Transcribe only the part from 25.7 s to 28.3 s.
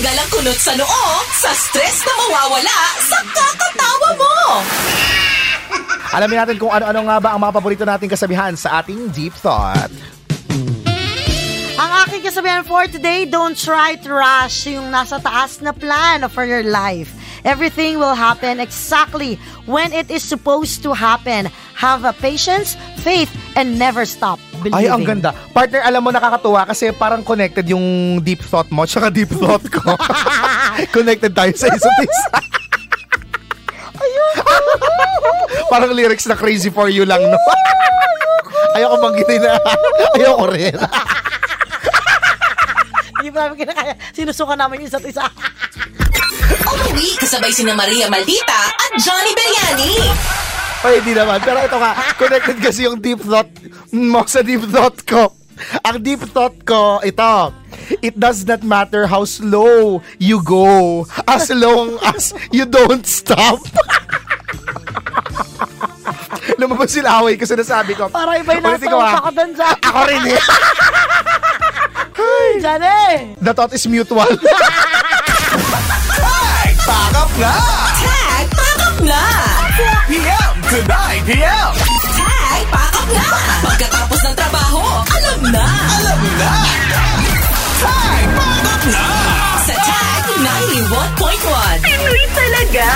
alam mo, nakakatuwa kasi parang connected yung